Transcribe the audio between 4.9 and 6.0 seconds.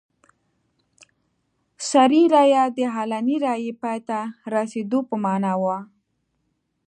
په معنا وه.